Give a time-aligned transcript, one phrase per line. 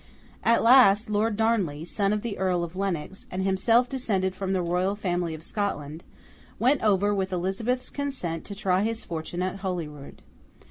[0.43, 4.63] At last, Lord Darnley, son of the Earl of Lennox, and himself descended from the
[4.63, 6.03] Royal Family of Scotland,
[6.57, 10.23] went over with Elizabeth's consent to try his fortune at Holyrood.